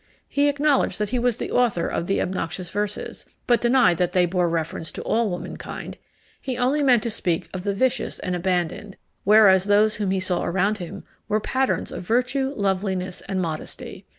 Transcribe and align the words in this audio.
He 0.27 0.47
acknowledged 0.49 0.97
that 0.97 1.09
he 1.11 1.19
was 1.19 1.37
the 1.37 1.51
author 1.51 1.85
of 1.87 2.07
the 2.07 2.19
obnoxious 2.23 2.71
verses, 2.71 3.23
but 3.45 3.61
denied 3.61 3.99
that 3.99 4.13
they 4.13 4.25
bore 4.25 4.49
reference 4.49 4.89
to 4.93 5.03
all 5.03 5.29
womankind. 5.29 5.99
He 6.41 6.57
only 6.57 6.81
meant 6.81 7.03
to 7.03 7.11
speak 7.11 7.47
of 7.53 7.63
the 7.65 7.73
vicious 7.75 8.17
and 8.17 8.35
abandoned, 8.35 8.97
whereas 9.25 9.65
those 9.65 9.97
whom 9.97 10.09
he 10.09 10.19
saw 10.19 10.43
around 10.43 10.79
him 10.79 11.03
were 11.27 11.39
patterns 11.39 11.91
of 11.91 12.01
virtue, 12.01 12.51
loveliness, 12.55 13.21
and 13.29 13.39
modesty. 13.43 14.07